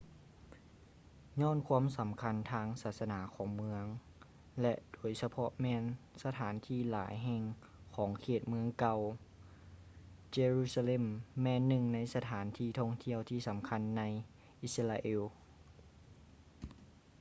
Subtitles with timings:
[1.41, 3.83] ຍ້ອນຄວາມສຳຄັນທາງສາສະໜາຂອງເມືອງ
[4.61, 5.83] ແລະ ໂດຍສະເພາະແມ່ນ
[6.23, 7.43] ສະຖານທີ່ຫຼາຍແຫ່ງ
[7.95, 8.99] ຂອງເຂດເມືອງເກົ່າ
[10.35, 11.05] jerusalem
[11.41, 14.03] ແມ່ນໜຶ່ງໃນສະຖານທີ່ທ່ອງທ່ຽວທີ່ສຳຄັນໃນ
[14.67, 15.21] israel